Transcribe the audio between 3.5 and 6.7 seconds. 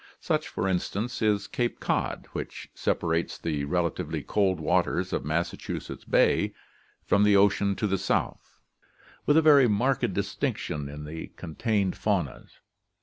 relatively cold waters of Massachusetts Bay